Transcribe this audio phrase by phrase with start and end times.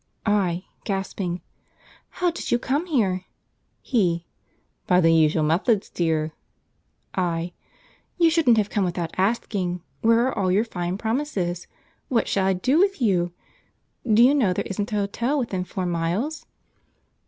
[0.25, 0.65] I.
[2.09, 3.25] "How did you come here?"
[3.83, 4.25] He.
[4.87, 6.33] "By the usual methods, dear."
[7.13, 7.53] I.
[8.17, 9.83] "You shouldn't have come without asking.
[10.01, 11.67] Where are all your fine promises?
[12.07, 13.31] What shall I do with you?
[14.11, 16.47] Do you know there isn't an hotel within four miles?"